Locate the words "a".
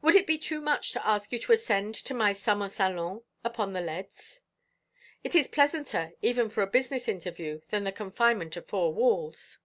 6.62-6.66